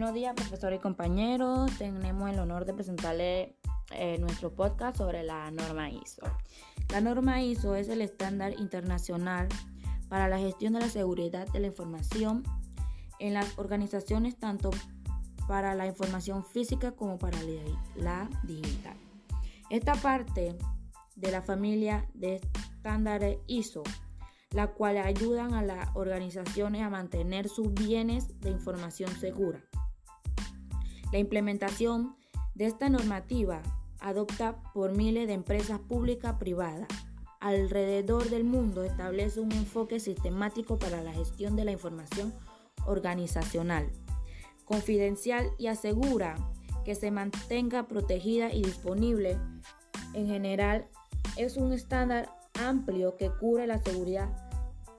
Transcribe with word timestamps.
Buenos 0.00 0.14
días, 0.14 0.34
profesor 0.34 0.72
y 0.72 0.78
compañeros. 0.78 1.70
Tenemos 1.76 2.30
el 2.30 2.38
honor 2.38 2.64
de 2.64 2.72
presentarle 2.72 3.58
eh, 3.90 4.16
nuestro 4.18 4.50
podcast 4.50 4.96
sobre 4.96 5.22
la 5.22 5.50
norma 5.50 5.90
ISO. 5.90 6.22
La 6.88 7.02
norma 7.02 7.42
ISO 7.42 7.74
es 7.74 7.90
el 7.90 8.00
estándar 8.00 8.54
internacional 8.58 9.46
para 10.08 10.26
la 10.26 10.38
gestión 10.38 10.72
de 10.72 10.80
la 10.80 10.88
seguridad 10.88 11.46
de 11.48 11.60
la 11.60 11.66
información 11.66 12.44
en 13.18 13.34
las 13.34 13.58
organizaciones 13.58 14.38
tanto 14.38 14.70
para 15.46 15.74
la 15.74 15.86
información 15.86 16.46
física 16.46 16.92
como 16.92 17.18
para 17.18 17.36
la 17.94 18.30
digital. 18.44 18.96
Esta 19.68 19.96
parte 19.96 20.56
de 21.14 21.30
la 21.30 21.42
familia 21.42 22.08
de 22.14 22.36
estándares 22.36 23.36
ISO 23.46 23.82
la 24.52 24.68
cual 24.68 24.96
ayudan 24.98 25.54
a 25.54 25.62
las 25.62 25.88
organizaciones 25.94 26.82
a 26.82 26.90
mantener 26.90 27.48
sus 27.48 27.72
bienes 27.72 28.40
de 28.40 28.50
información 28.50 29.10
segura. 29.20 29.62
La 31.12 31.18
implementación 31.18 32.16
de 32.54 32.66
esta 32.66 32.88
normativa 32.88 33.62
adopta 34.00 34.62
por 34.72 34.96
miles 34.96 35.26
de 35.26 35.34
empresas 35.34 35.80
públicas 35.80 36.36
privadas 36.38 36.88
alrededor 37.40 38.28
del 38.30 38.44
mundo 38.44 38.84
establece 38.84 39.40
un 39.40 39.50
enfoque 39.52 39.98
sistemático 39.98 40.78
para 40.78 41.02
la 41.02 41.12
gestión 41.12 41.56
de 41.56 41.64
la 41.64 41.72
información 41.72 42.32
organizacional, 42.86 43.90
confidencial 44.64 45.50
y 45.58 45.66
asegura 45.66 46.36
que 46.84 46.94
se 46.94 47.10
mantenga 47.10 47.88
protegida 47.88 48.52
y 48.52 48.62
disponible. 48.62 49.38
En 50.14 50.26
general, 50.28 50.86
es 51.36 51.56
un 51.56 51.72
estándar 51.72 52.30
amplio 52.54 53.16
que 53.16 53.30
cubre 53.30 53.66
la 53.66 53.78
seguridad 53.78 54.28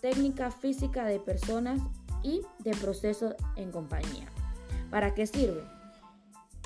técnica 0.00 0.50
física 0.50 1.04
de 1.04 1.18
personas 1.18 1.80
y 2.22 2.42
de 2.60 2.72
procesos 2.72 3.34
en 3.56 3.72
compañía. 3.72 4.26
¿Para 4.90 5.14
qué 5.14 5.26
sirve? 5.26 5.75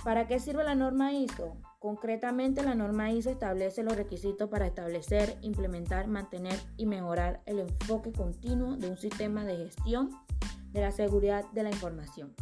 ¿Para 0.04 0.26
qué 0.26 0.40
sirve 0.40 0.64
la 0.64 0.74
norma 0.74 1.12
ISO? 1.12 1.58
Concretamente, 1.78 2.62
la 2.62 2.74
norma 2.74 3.10
ISO 3.10 3.28
establece 3.28 3.82
los 3.82 3.96
requisitos 3.96 4.48
para 4.48 4.66
establecer, 4.66 5.36
implementar, 5.42 6.06
mantener 6.06 6.58
y 6.78 6.86
mejorar 6.86 7.42
el 7.44 7.58
enfoque 7.58 8.10
continuo 8.10 8.76
de 8.76 8.88
un 8.88 8.96
sistema 8.96 9.44
de 9.44 9.58
gestión 9.58 10.10
de 10.72 10.80
la 10.80 10.90
seguridad 10.90 11.44
de 11.52 11.64
la 11.64 11.70
información. 11.70 12.34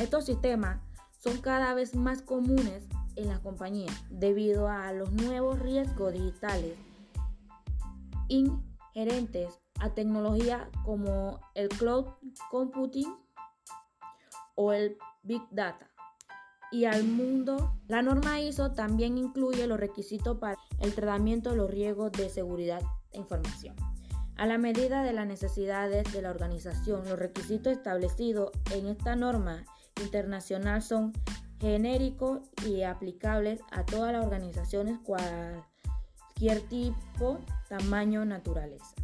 Estos 0.00 0.26
sistemas 0.26 0.80
son 1.18 1.38
cada 1.38 1.74
vez 1.74 1.96
más 1.96 2.22
comunes 2.22 2.86
en 3.16 3.28
las 3.28 3.40
compañías 3.40 4.04
debido 4.10 4.68
a 4.68 4.92
los 4.92 5.10
nuevos 5.12 5.58
riesgos 5.58 6.12
digitales 6.12 6.76
inherentes 8.28 9.60
a 9.80 9.90
tecnologías 9.90 10.62
como 10.84 11.40
el 11.54 11.68
cloud 11.70 12.06
computing 12.50 13.16
o 14.54 14.72
el 14.72 14.96
big 15.22 15.42
data. 15.50 15.93
Y 16.70 16.86
al 16.86 17.04
mundo, 17.04 17.78
la 17.86 18.02
norma 18.02 18.40
ISO 18.40 18.72
también 18.72 19.16
incluye 19.18 19.66
los 19.66 19.78
requisitos 19.78 20.38
para 20.38 20.56
el 20.80 20.94
tratamiento 20.94 21.50
de 21.50 21.56
los 21.56 21.70
riesgos 21.70 22.12
de 22.12 22.28
seguridad 22.28 22.82
e 23.12 23.18
información. 23.18 23.76
A 24.36 24.46
la 24.46 24.58
medida 24.58 25.04
de 25.04 25.12
las 25.12 25.26
necesidades 25.26 26.12
de 26.12 26.22
la 26.22 26.30
organización, 26.30 27.08
los 27.08 27.18
requisitos 27.18 27.72
establecidos 27.72 28.50
en 28.72 28.88
esta 28.88 29.14
norma 29.14 29.64
internacional 30.02 30.82
son 30.82 31.12
genéricos 31.60 32.40
y 32.66 32.82
aplicables 32.82 33.60
a 33.70 33.84
todas 33.84 34.12
las 34.12 34.24
organizaciones 34.24 34.98
cualquier 35.04 36.60
tipo, 36.68 37.38
tamaño, 37.68 38.24
naturaleza. 38.24 38.94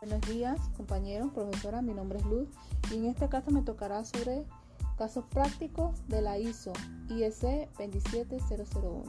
Buenos 0.00 0.20
días, 0.28 0.60
compañeros, 0.76 1.32
profesora. 1.34 1.82
Mi 1.82 1.92
nombre 1.92 2.20
es 2.20 2.24
Luz 2.26 2.48
y 2.92 2.98
en 2.98 3.06
este 3.06 3.28
caso 3.28 3.50
me 3.50 3.62
tocará 3.62 4.04
sobre 4.04 4.46
casos 4.96 5.24
prácticos 5.30 5.94
de 6.08 6.22
la 6.22 6.38
ISO 6.38 6.72
IEC 7.08 7.68
27001. 7.76 9.02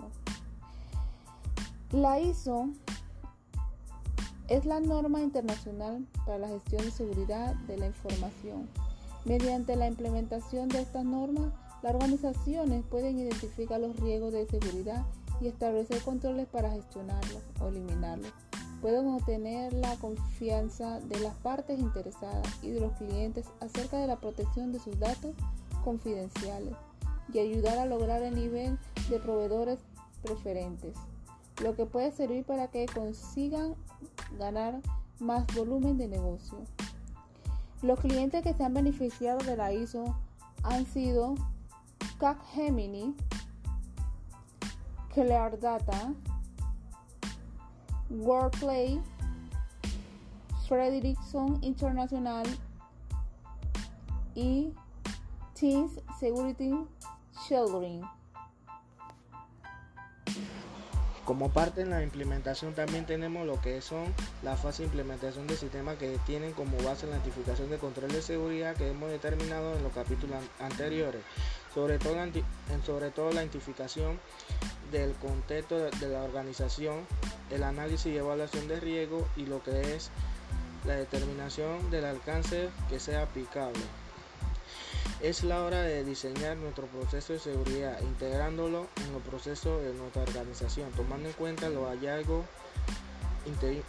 La 1.91 2.19
ISO 2.19 2.69
es 4.49 4.65
la 4.65 4.79
norma 4.79 5.21
internacional 5.21 6.05
para 6.25 6.39
la 6.39 6.47
gestión 6.49 6.83
de 6.83 6.91
seguridad 6.91 7.55
de 7.67 7.77
la 7.77 7.87
información. 7.87 8.69
Mediante 9.25 9.75
la 9.75 9.87
implementación 9.87 10.69
de 10.69 10.81
estas 10.81 11.05
normas, 11.05 11.51
las 11.81 11.93
organizaciones 11.93 12.83
pueden 12.89 13.19
identificar 13.19 13.79
los 13.79 13.97
riesgos 13.99 14.33
de 14.33 14.45
seguridad 14.47 15.05
y 15.41 15.47
establecer 15.47 16.01
controles 16.01 16.47
para 16.47 16.71
gestionarlos 16.71 17.43
o 17.59 17.67
eliminarlos 17.67 18.33
pueden 18.81 19.07
obtener 19.07 19.73
la 19.73 19.95
confianza 19.95 20.99
de 20.99 21.19
las 21.19 21.33
partes 21.35 21.79
interesadas 21.79 22.47
y 22.61 22.71
de 22.71 22.79
los 22.79 22.93
clientes 22.93 23.45
acerca 23.59 23.97
de 23.97 24.07
la 24.07 24.17
protección 24.17 24.71
de 24.71 24.79
sus 24.79 24.99
datos 24.99 25.33
confidenciales 25.87 26.75
y 27.31 27.39
ayudar 27.39 27.77
a 27.77 27.85
lograr 27.85 28.21
el 28.21 28.35
nivel 28.35 28.77
de 29.09 29.19
proveedores 29.19 29.79
preferentes, 30.21 30.97
lo 31.63 31.77
que 31.77 31.85
puede 31.85 32.11
servir 32.11 32.43
para 32.43 32.67
que 32.67 32.87
consigan 32.87 33.73
ganar 34.37 34.81
más 35.21 35.47
volumen 35.55 35.97
de 35.97 36.09
negocio. 36.09 36.57
Los 37.81 38.01
clientes 38.01 38.43
que 38.43 38.53
se 38.53 38.65
han 38.65 38.73
beneficiado 38.73 39.37
de 39.45 39.55
la 39.55 39.71
ISO 39.71 40.13
han 40.63 40.85
sido 40.87 41.35
Capgemini, 42.19 43.15
Clear 45.13 45.57
Data, 45.57 46.13
Wordplay, 48.09 49.01
Frederickson 50.67 51.63
International 51.63 52.45
y 54.35 54.73
Teams 55.59 55.99
Security 56.19 56.71
Shielding. 57.47 58.03
Como 61.25 61.49
parte 61.49 61.81
en 61.81 61.89
la 61.89 62.03
implementación 62.03 62.75
también 62.75 63.07
tenemos 63.07 63.47
lo 63.47 63.59
que 63.59 63.81
son 63.81 64.13
la 64.43 64.55
fase 64.55 64.83
de 64.83 64.89
implementación 64.89 65.47
de 65.47 65.57
sistemas 65.57 65.97
que 65.97 66.17
tienen 66.27 66.53
como 66.53 66.77
base 66.83 67.07
la 67.07 67.13
identificación 67.13 67.71
de 67.71 67.79
control 67.79 68.11
de 68.11 68.21
seguridad 68.21 68.75
que 68.75 68.91
hemos 68.91 69.09
determinado 69.09 69.75
en 69.75 69.83
los 69.83 69.91
capítulos 69.93 70.37
anteriores, 70.59 71.21
sobre 71.73 71.97
todo, 71.97 72.15
sobre 72.85 73.09
todo 73.09 73.31
la 73.31 73.41
identificación 73.41 74.19
del 74.91 75.13
contexto 75.15 75.77
de 75.77 76.07
la 76.07 76.21
organización, 76.21 77.05
el 77.49 77.63
análisis 77.63 78.13
y 78.13 78.17
evaluación 78.17 78.67
de 78.67 78.79
riesgo 78.79 79.27
y 79.35 79.47
lo 79.47 79.63
que 79.63 79.95
es 79.95 80.11
la 80.85 80.95
determinación 80.95 81.89
del 81.89 82.05
alcance 82.05 82.69
que 82.89 82.99
sea 82.99 83.23
aplicable. 83.23 83.81
Es 85.21 85.43
la 85.43 85.63
hora 85.63 85.81
de 85.81 86.03
diseñar 86.03 86.57
nuestro 86.57 86.85
proceso 86.85 87.33
de 87.33 87.39
seguridad, 87.39 87.99
integrándolo 88.01 88.87
en 88.97 89.13
los 89.13 89.21
procesos 89.23 89.81
de 89.81 89.93
nuestra 89.93 90.21
organización, 90.21 90.91
tomando 90.91 91.27
en 91.29 91.33
cuenta 91.33 91.69
los 91.69 91.89
hallazgos 91.89 92.45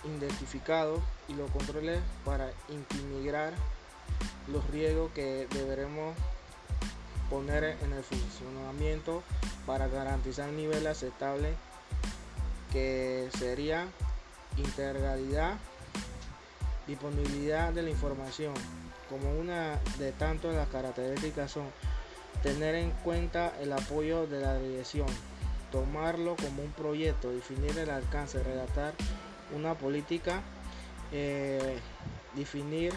identificados 0.04 1.00
y 1.28 1.34
los 1.34 1.50
controles 1.50 2.00
para 2.24 2.50
intimidar 2.70 3.52
los 4.46 4.66
riesgos 4.70 5.10
que 5.12 5.46
deberemos 5.50 6.14
poner 7.28 7.76
en 7.82 7.92
el 7.92 8.02
funcionamiento 8.02 9.22
para 9.66 9.88
garantizar 9.88 10.48
un 10.48 10.56
nivel 10.56 10.86
aceptable 10.86 11.54
que 12.72 13.28
sería 13.38 13.86
integralidad, 14.56 15.58
disponibilidad 16.88 17.72
de 17.72 17.82
la 17.82 17.90
información. 17.90 18.54
Como 19.08 19.38
una 19.38 19.78
de 19.98 20.10
tanto 20.12 20.50
las 20.50 20.68
características 20.68 21.52
son 21.52 21.66
tener 22.42 22.74
en 22.74 22.90
cuenta 22.90 23.52
el 23.60 23.72
apoyo 23.72 24.26
de 24.26 24.40
la 24.40 24.58
dirección, 24.58 25.06
tomarlo 25.70 26.34
como 26.36 26.62
un 26.62 26.72
proyecto, 26.72 27.30
definir 27.30 27.78
el 27.78 27.90
alcance, 27.90 28.42
redactar 28.42 28.94
una 29.54 29.74
política, 29.74 30.42
eh, 31.12 31.78
definir 32.34 32.92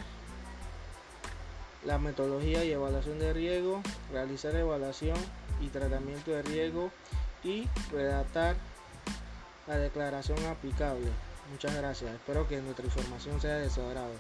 la 1.86 1.98
metodología 1.98 2.64
y 2.64 2.72
evaluación 2.72 3.20
de 3.20 3.34
riesgo, 3.34 3.82
realizar 4.12 4.56
evaluación 4.56 5.18
y 5.60 5.70
tratamiento 5.70 6.32
de 6.32 6.42
riesgo 6.44 6.92
y 7.44 7.68
redactar 7.92 8.56
la 9.68 9.78
declaración 9.78 10.38
aplicable. 10.46 11.08
Muchas 11.52 11.76
gracias. 11.76 12.14
Espero 12.14 12.48
que 12.48 12.62
nuestra 12.62 12.86
información 12.86 13.40
sea 13.42 13.56
de 13.56 13.70
su 13.70 13.82
agrado. 13.82 14.12